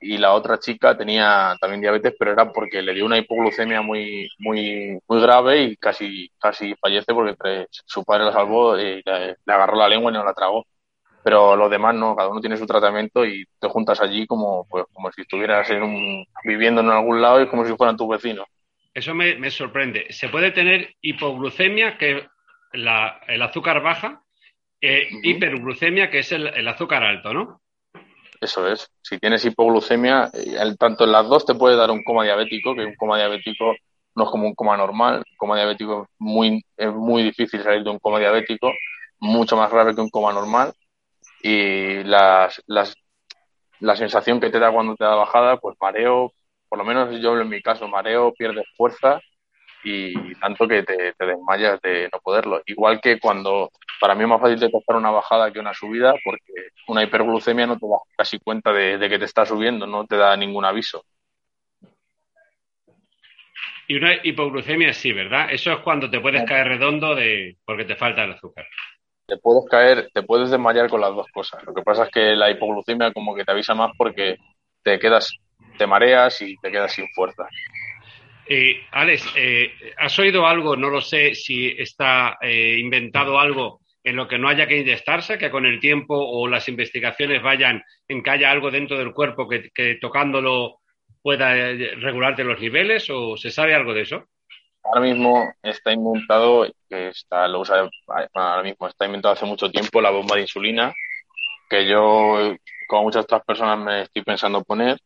y 0.00 0.18
la 0.18 0.34
otra 0.34 0.58
chica 0.58 0.96
tenía 0.96 1.56
también 1.60 1.80
diabetes, 1.80 2.14
pero 2.18 2.32
era 2.32 2.52
porque 2.52 2.82
le 2.82 2.94
dio 2.94 3.06
una 3.06 3.18
hipoglucemia 3.18 3.82
muy 3.82 4.28
muy 4.38 4.98
muy 5.08 5.20
grave 5.22 5.62
y 5.62 5.76
casi 5.76 6.30
casi 6.38 6.74
fallece 6.76 7.14
porque 7.14 7.66
su 7.70 8.04
padre 8.04 8.24
la 8.26 8.32
salvó 8.32 8.78
y 8.78 9.02
le, 9.04 9.36
agarró 9.46 9.76
la 9.76 9.88
lengua 9.88 10.10
y 10.10 10.14
no 10.14 10.24
la 10.24 10.34
tragó. 10.34 10.64
Pero 11.24 11.56
los 11.56 11.70
demás 11.70 11.94
no, 11.94 12.16
cada 12.16 12.28
uno 12.28 12.40
tiene 12.40 12.56
su 12.56 12.66
tratamiento 12.66 13.24
y 13.26 13.44
te 13.60 13.68
juntas 13.68 14.00
allí 14.00 14.26
como 14.26 14.66
pues 14.68 14.84
como 14.92 15.10
si 15.12 15.22
estuvieras 15.22 15.68
viviendo 16.44 16.80
en 16.80 16.90
algún 16.90 17.22
lado 17.22 17.40
y 17.42 17.48
como 17.48 17.64
si 17.64 17.76
fueran 17.76 17.96
tus 17.96 18.08
vecinos. 18.08 18.46
Eso 18.94 19.14
me, 19.14 19.50
sorprende. 19.50 20.06
Se 20.10 20.28
puede 20.28 20.50
tener 20.50 20.94
hipoglucemia, 21.00 21.96
que 21.96 22.18
es 22.18 22.24
el 22.72 23.42
azúcar 23.42 23.82
baja, 23.82 24.22
e 24.80 25.08
hiperglucemia, 25.22 26.10
que 26.10 26.18
es 26.18 26.32
el, 26.32 26.68
azúcar 26.68 27.02
alto, 27.02 27.32
¿no? 27.32 27.60
Eso 28.40 28.68
es. 28.68 28.90
Si 29.00 29.18
tienes 29.18 29.44
hipoglucemia, 29.44 30.30
el, 30.34 30.76
tanto 30.76 31.04
en 31.04 31.12
las 31.12 31.28
dos 31.28 31.46
te 31.46 31.54
puede 31.54 31.76
dar 31.76 31.90
un 31.90 32.02
coma 32.02 32.24
diabético, 32.24 32.74
que 32.74 32.84
un 32.84 32.96
coma 32.96 33.16
diabético 33.16 33.74
no 34.14 34.24
es 34.24 34.30
como 34.30 34.46
un 34.46 34.54
coma 34.54 34.76
normal. 34.76 35.18
Un 35.18 35.36
coma 35.36 35.56
diabético 35.56 36.02
es 36.02 36.08
muy, 36.18 36.64
es 36.76 36.92
muy 36.92 37.22
difícil 37.22 37.62
salir 37.62 37.84
de 37.84 37.90
un 37.90 37.98
coma 37.98 38.18
diabético, 38.18 38.72
mucho 39.20 39.56
más 39.56 39.70
grave 39.70 39.94
que 39.94 40.00
un 40.00 40.10
coma 40.10 40.32
normal. 40.32 40.72
Y 41.42 42.02
las, 42.04 42.60
las, 42.66 42.94
la 43.80 43.96
sensación 43.96 44.40
que 44.40 44.50
te 44.50 44.58
da 44.58 44.70
cuando 44.70 44.96
te 44.96 45.04
da 45.04 45.14
bajada, 45.14 45.56
pues 45.58 45.76
mareo, 45.80 46.32
por 46.72 46.78
lo 46.78 46.86
menos 46.86 47.20
yo 47.20 47.38
en 47.38 47.50
mi 47.50 47.60
caso, 47.60 47.86
mareo, 47.86 48.32
pierdes 48.32 48.64
fuerza 48.74 49.20
y 49.84 50.34
tanto 50.36 50.66
que 50.66 50.82
te, 50.82 51.12
desmayas 51.18 51.78
de 51.82 52.08
no 52.10 52.18
poderlo. 52.18 52.62
Igual 52.64 52.98
que 52.98 53.20
cuando, 53.20 53.70
para 54.00 54.14
mí 54.14 54.22
es 54.22 54.28
más 54.30 54.40
fácil 54.40 54.58
detectar 54.58 54.96
una 54.96 55.10
bajada 55.10 55.52
que 55.52 55.58
una 55.58 55.74
subida, 55.74 56.14
porque 56.24 56.70
una 56.88 57.02
hiperglucemia 57.02 57.66
no 57.66 57.78
te 57.78 57.86
da 57.86 57.96
casi 58.16 58.38
cuenta 58.38 58.72
de, 58.72 58.98
que 59.06 59.18
te 59.18 59.26
está 59.26 59.44
subiendo, 59.44 59.86
no 59.86 60.06
te 60.06 60.16
da 60.16 60.34
ningún 60.34 60.64
aviso. 60.64 61.04
Y 63.86 63.96
una 63.96 64.14
hipoglucemia 64.24 64.94
sí, 64.94 65.12
¿verdad? 65.12 65.52
Eso 65.52 65.72
es 65.72 65.80
cuando 65.80 66.08
te 66.08 66.20
puedes 66.20 66.42
caer 66.48 66.68
redondo 66.68 67.14
de 67.14 67.58
porque 67.66 67.84
te 67.84 67.96
falta 67.96 68.24
el 68.24 68.32
azúcar. 68.32 68.64
Te 69.26 69.36
puedes 69.36 69.68
caer, 69.68 70.08
te 70.14 70.22
puedes 70.22 70.50
desmayar 70.50 70.88
con 70.88 71.02
las 71.02 71.14
dos 71.14 71.26
cosas. 71.34 71.62
Lo 71.64 71.74
que 71.74 71.82
pasa 71.82 72.04
es 72.04 72.10
que 72.10 72.34
la 72.34 72.50
hipoglucemia 72.50 73.12
como 73.12 73.34
que 73.34 73.44
te 73.44 73.52
avisa 73.52 73.74
más 73.74 73.90
porque 73.98 74.38
te 74.82 74.98
quedas 74.98 75.38
te 75.82 75.86
mareas 75.88 76.40
y 76.42 76.56
te 76.58 76.70
quedas 76.70 76.92
sin 76.92 77.08
fuerza. 77.08 77.48
Eh, 78.46 78.86
Alex, 78.92 79.32
eh, 79.34 79.72
¿has 79.98 80.16
oído 80.16 80.46
algo? 80.46 80.76
No 80.76 80.88
lo 80.90 81.00
sé 81.00 81.34
si 81.34 81.74
está 81.76 82.38
eh, 82.40 82.76
inventado 82.78 83.40
algo 83.40 83.80
en 84.04 84.14
lo 84.14 84.28
que 84.28 84.38
no 84.38 84.48
haya 84.48 84.68
que 84.68 84.78
inyectarse, 84.78 85.38
que 85.38 85.50
con 85.50 85.66
el 85.66 85.80
tiempo 85.80 86.14
o 86.16 86.46
las 86.46 86.68
investigaciones 86.68 87.42
vayan 87.42 87.82
en 88.06 88.22
que 88.22 88.30
haya 88.30 88.52
algo 88.52 88.70
dentro 88.70 88.96
del 88.96 89.12
cuerpo 89.12 89.48
que, 89.48 89.98
tocándolo 90.00 90.78
pueda 91.20 91.56
eh, 91.56 91.96
regularte 91.96 92.44
los 92.44 92.60
niveles 92.60 93.10
o 93.10 93.36
se 93.36 93.50
sabe 93.50 93.74
algo 93.74 93.92
de 93.92 94.02
eso? 94.02 94.24
Ahora 94.84 95.00
mismo 95.00 95.52
está 95.64 95.92
inventado, 95.92 96.66
que 96.88 97.08
está, 97.08 97.48
lo 97.48 97.60
usa, 97.60 97.88
ahora 98.34 98.62
mismo 98.62 98.86
está 98.86 99.06
inventado 99.06 99.34
hace 99.34 99.46
mucho 99.46 99.68
tiempo 99.68 100.00
la 100.00 100.10
bomba 100.10 100.36
de 100.36 100.42
insulina, 100.42 100.92
que 101.68 101.88
yo, 101.88 102.56
como 102.86 103.02
muchas 103.02 103.24
otras 103.24 103.42
personas, 103.44 103.78
me 103.78 104.02
estoy 104.02 104.22
pensando 104.22 104.62
poner, 104.62 104.96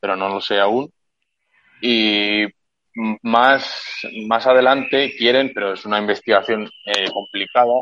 pero 0.00 0.16
no 0.16 0.28
lo 0.28 0.40
sé 0.40 0.58
aún. 0.58 0.90
Y 1.80 2.46
más, 3.22 4.06
más 4.26 4.46
adelante 4.46 5.14
quieren, 5.16 5.52
pero 5.54 5.74
es 5.74 5.84
una 5.84 5.98
investigación 5.98 6.68
eh, 6.86 7.10
complicada, 7.12 7.74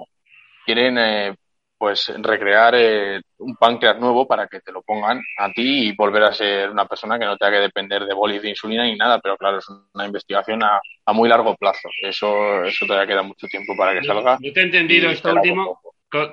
quieren 0.66 0.98
eh, 0.98 1.34
pues 1.78 2.12
recrear 2.18 2.74
eh, 2.76 3.20
un 3.38 3.56
páncreas 3.56 3.98
nuevo 4.00 4.26
para 4.26 4.46
que 4.48 4.60
te 4.60 4.72
lo 4.72 4.82
pongan 4.82 5.20
a 5.38 5.52
ti 5.52 5.88
y 5.88 5.94
volver 5.94 6.24
a 6.24 6.32
ser 6.32 6.70
una 6.70 6.86
persona 6.86 7.18
que 7.18 7.26
no 7.26 7.36
tenga 7.36 7.52
que 7.52 7.62
depender 7.62 8.04
de 8.04 8.14
bolis 8.14 8.42
de 8.42 8.50
insulina 8.50 8.84
ni 8.84 8.96
nada, 8.96 9.20
pero 9.20 9.36
claro, 9.36 9.58
es 9.58 9.66
una 9.94 10.06
investigación 10.06 10.62
a, 10.64 10.80
a 11.04 11.12
muy 11.12 11.28
largo 11.28 11.54
plazo. 11.56 11.88
Eso, 12.02 12.64
eso 12.64 12.86
todavía 12.86 13.06
queda 13.06 13.22
mucho 13.22 13.46
tiempo 13.46 13.74
para 13.76 13.92
que 13.92 14.06
salga. 14.06 14.38
Yo 14.40 14.52
te 14.52 14.60
he 14.60 14.64
entendido 14.64 15.10
esto 15.10 15.32
último. 15.32 15.80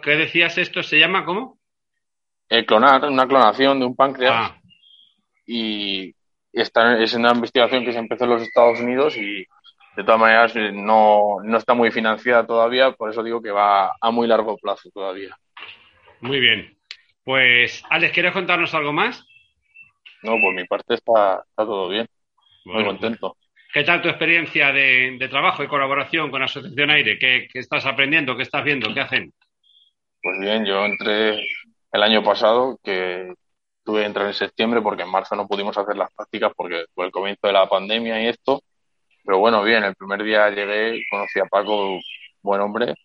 ¿Qué 0.02 0.16
decías 0.16 0.58
esto? 0.58 0.84
¿Se 0.84 1.00
llama 1.00 1.26
cómo? 1.26 1.60
clonar, 2.68 3.06
una 3.06 3.28
clonación 3.28 3.80
de 3.80 3.86
un 3.86 3.96
páncreas. 3.96 4.34
Ah 4.36 4.61
y 5.46 6.14
está, 6.54 7.02
es 7.02 7.14
una 7.14 7.32
investigación 7.32 7.86
que 7.86 7.94
se 7.94 8.00
empezó 8.00 8.26
en 8.26 8.30
los 8.32 8.42
Estados 8.42 8.80
Unidos 8.80 9.18
y 9.18 9.46
de 9.96 10.04
todas 10.04 10.20
maneras 10.20 10.56
eh, 10.56 10.72
no, 10.72 11.38
no 11.44 11.58
está 11.58 11.74
muy 11.74 11.92
financiada 11.92 12.46
todavía, 12.46 12.92
por 12.92 13.10
eso 13.10 13.24
digo 13.24 13.42
que 13.42 13.52
va 13.52 13.92
a 14.00 14.12
muy 14.12 14.28
largo 14.28 14.58
plazo 14.58 14.90
todavía. 14.94 15.36
Muy 16.22 16.40
bien. 16.40 16.78
Pues, 17.24 17.84
Alex, 17.90 18.14
¿quieres 18.14 18.34
contarnos 18.34 18.74
algo 18.74 18.94
más? 18.94 19.26
No, 20.24 20.34
por 20.40 20.54
mi 20.54 20.66
parte 20.66 20.96
está, 20.96 21.44
está 21.48 21.66
todo 21.66 21.90
bien. 21.90 22.08
muy 22.66 22.86
contento. 22.86 23.36
¿Qué 23.74 23.84
tal 23.84 24.02
tu 24.02 24.10
experiencia 24.10 24.72
de, 24.72 25.28
trabajo 25.30 25.64
y 25.64 25.68
colaboración 25.68 26.30
con 26.30 26.44
Asociación 26.44 26.90
Aire? 26.90 27.18
¿Qué, 27.18 27.48
¿Qué, 27.52 27.60
estás 27.60 27.86
aprendiendo? 27.86 28.36
¿Qué 28.36 28.44
estás 28.44 28.64
viendo? 28.64 28.94
¿Qué 28.94 29.00
hacen? 29.00 29.34
Pues 30.22 30.40
bien, 30.40 30.66
yo 30.66 30.86
entré 30.86 31.40
el 31.92 32.04
año 32.04 32.22
pasado, 32.24 32.80
que 32.84 33.34
tuve 33.92 34.06
entrar 34.06 34.28
en 34.28 34.34
septiembre 34.34 34.82
porque 34.82 35.04
en 35.04 35.12
marzo 35.12 35.36
no 35.36 35.48
pudimos 35.48 35.78
hacer 35.78 35.98
las 35.98 36.14
prácticas 36.14 36.54
porque 36.56 36.86
fue 36.96 37.06
el 37.06 37.12
comienzo 37.12 37.48
de 37.48 37.54
la 37.54 37.68
pandemia 37.68 38.22
y 38.22 38.28
esto. 38.28 38.62
Pero 39.24 39.40
bueno, 39.40 39.62
bien, 39.64 39.84
el 39.84 39.96
primer 39.96 40.24
día 40.24 40.50
llegué, 40.50 41.04
conocí 41.10 41.40
a 41.40 41.46
Paco, 41.46 42.00
buen 42.42 42.62
hombre, 42.62 42.96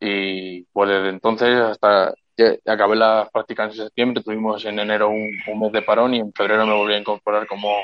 y 0.00 0.64
pues 0.64 0.90
desde 0.90 1.08
entonces 1.08 1.56
hasta 1.60 2.12
que 2.36 2.58
acabé 2.66 2.96
las 2.96 3.30
prácticas 3.30 3.70
en 3.70 3.84
septiembre, 3.84 4.22
tuvimos 4.22 4.64
en 4.64 4.78
enero 4.80 5.08
un, 5.08 5.30
mes 5.60 5.72
de 5.72 5.82
parón 5.82 6.14
y 6.14 6.18
en 6.18 6.32
febrero 6.32 6.66
me 6.66 6.74
volví 6.74 6.94
a 6.94 6.98
incorporar 6.98 7.46
como, 7.46 7.76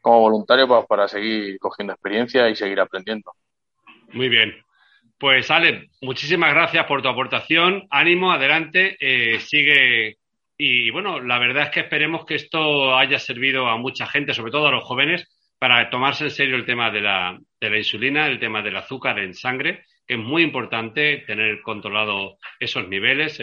como 0.00 0.20
voluntario 0.20 0.66
para, 0.66 0.86
para 0.86 1.08
seguir 1.08 1.58
cogiendo 1.58 1.92
experiencia 1.92 2.48
y 2.48 2.56
seguir 2.56 2.80
aprendiendo. 2.80 3.32
Muy 4.12 4.30
bien. 4.30 4.54
Pues 5.18 5.50
Ale, 5.50 5.90
muchísimas 6.00 6.54
gracias 6.54 6.86
por 6.86 7.02
tu 7.02 7.08
aportación. 7.08 7.86
Ánimo, 7.90 8.32
adelante, 8.32 8.96
eh, 8.98 9.38
sigue 9.40 10.16
y 10.64 10.90
bueno, 10.90 11.18
la 11.18 11.40
verdad 11.40 11.64
es 11.64 11.70
que 11.70 11.80
esperemos 11.80 12.24
que 12.24 12.36
esto 12.36 12.96
haya 12.96 13.18
servido 13.18 13.66
a 13.66 13.76
mucha 13.78 14.06
gente, 14.06 14.32
sobre 14.32 14.52
todo 14.52 14.68
a 14.68 14.70
los 14.70 14.84
jóvenes, 14.84 15.28
para 15.58 15.90
tomarse 15.90 16.22
en 16.22 16.30
serio 16.30 16.54
el 16.54 16.64
tema 16.64 16.88
de 16.92 17.00
la, 17.00 17.36
de 17.60 17.68
la 17.68 17.78
insulina, 17.78 18.28
el 18.28 18.38
tema 18.38 18.62
del 18.62 18.76
azúcar 18.76 19.18
en 19.18 19.34
sangre, 19.34 19.84
que 20.06 20.14
es 20.14 20.20
muy 20.20 20.44
importante 20.44 21.24
tener 21.26 21.62
controlado 21.62 22.36
esos 22.60 22.86
niveles. 22.86 23.42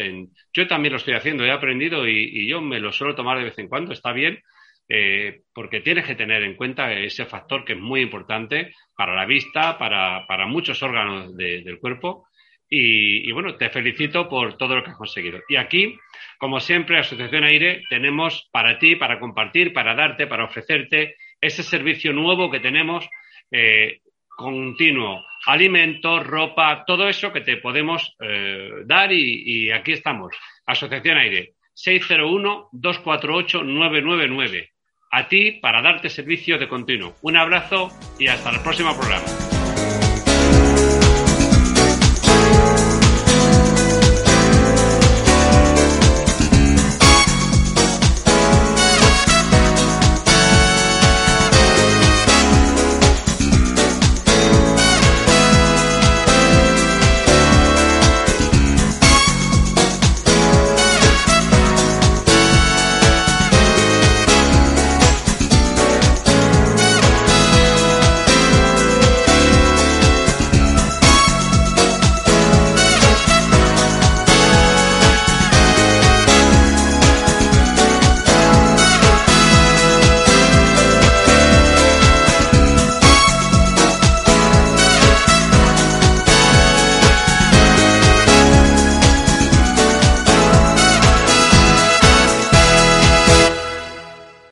Yo 0.54 0.66
también 0.68 0.94
lo 0.94 0.98
estoy 0.98 1.14
haciendo, 1.16 1.44
he 1.44 1.52
aprendido 1.52 2.08
y, 2.08 2.48
yo 2.48 2.62
me 2.62 2.80
lo 2.80 2.94
suelo 2.94 3.16
tomar 3.16 3.38
de 3.38 3.44
vez 3.44 3.60
en 3.60 3.68
cuando, 3.68 3.92
está 3.92 4.14
bien, 4.14 4.40
eh, 4.88 5.42
porque 5.54 5.82
tienes 5.82 6.06
que 6.06 6.16
tener 6.16 6.42
en 6.44 6.56
cuenta 6.56 6.94
ese 6.94 7.26
factor 7.26 7.66
que 7.66 7.74
es 7.74 7.80
muy 7.80 8.00
importante 8.00 8.72
para 8.96 9.14
la 9.14 9.26
vista, 9.26 9.78
para, 9.78 10.26
para 10.26 10.48
muchos 10.48 10.82
órganos 10.82 11.36
del 11.36 11.80
cuerpo. 11.80 12.29
Y, 12.70 13.28
y, 13.28 13.32
bueno, 13.32 13.56
te 13.56 13.70
felicito 13.70 14.30
por 14.30 14.58
todo 14.58 14.76
lo 14.76 14.84
que 14.84 14.92
has 14.92 14.98
conseguido. 14.98 15.40
Y 15.50 15.56
aquí, 15.56 15.98
como 16.38 16.60
siempre, 16.60 17.00
Asociación 17.00 17.44
Aire, 17.44 17.82
tenemos 17.90 18.48
para 18.52 18.78
ti, 18.78 18.96
para 18.96 19.20
compartir, 19.20 19.74
para 19.74 19.96
darte, 19.96 20.28
para 20.28 20.46
ofrecerte 20.46 21.16
ese 21.42 21.64
servicio 21.64 22.14
nuevo 22.14 22.52
que 22.52 22.60
tenemos 22.60 23.10
eh, 23.52 24.02
continuo, 24.40 25.22
alimentos, 25.48 26.26
ropa, 26.26 26.86
todo 26.88 27.10
eso 27.10 27.34
que 27.34 27.42
te 27.42 27.58
podemos 27.58 28.16
eh, 28.22 28.70
dar 28.86 29.12
y, 29.12 29.70
aquí 29.72 29.92
estamos. 29.92 30.34
Asociación 30.66 31.18
Aire, 31.18 31.56
601-248-999. 31.76 34.70
A 35.12 35.28
ti 35.28 35.54
para 35.54 35.82
darte 35.82 36.08
servicio 36.10 36.58
de 36.58 36.70
continuo. 36.70 37.16
Un 37.22 37.36
abrazo 37.36 37.90
y 38.20 38.28
hasta 38.28 38.52
el 38.52 38.62
próximo 38.62 38.96
programa. 38.96 39.26